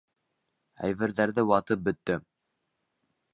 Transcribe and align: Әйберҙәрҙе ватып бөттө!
Әйберҙәрҙе 0.87 1.43
ватып 1.51 1.85
бөттө! 1.89 2.17